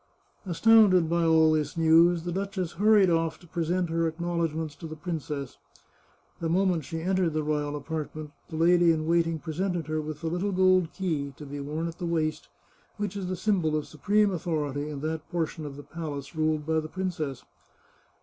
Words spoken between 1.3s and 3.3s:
this news, the duchess hurried